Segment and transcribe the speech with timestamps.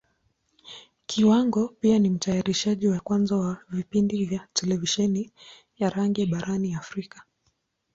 [1.05, 5.31] Kiwango pia ni Mtayarishaji wa kwanza wa vipindi vya Televisheni
[5.77, 7.15] ya rangi barani Africa.